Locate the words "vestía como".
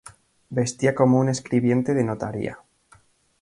0.49-1.19